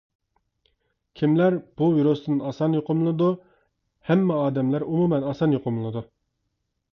كىملەر 1.19 1.57
بۇ 1.81 1.89
ۋىرۇستىن 1.97 2.39
ئاسان 2.51 2.77
يۇقۇملىنىدۇ؟ 2.77 3.27
ھەممە 4.11 4.39
ئادەملەر 4.47 4.87
ئومۇمەن 4.89 5.29
ئاسان 5.33 5.55
يۇقۇملىنىدۇ. 5.59 6.05